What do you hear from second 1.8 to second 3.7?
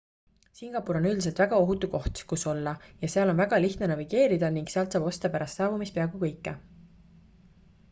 koht kus olla ja seal on väga